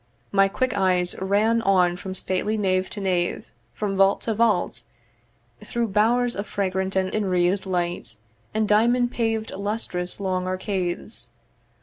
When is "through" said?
5.63-5.89